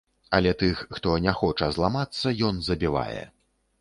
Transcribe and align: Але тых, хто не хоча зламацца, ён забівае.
Але 0.37 0.53
тых, 0.61 0.79
хто 0.97 1.13
не 1.27 1.33
хоча 1.41 1.67
зламацца, 1.77 2.35
ён 2.51 2.65
забівае. 2.71 3.23